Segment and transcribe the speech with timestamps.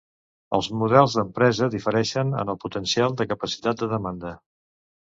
[0.57, 4.39] Els models d'empresa difereixen en el potencial de capacitat de demanda.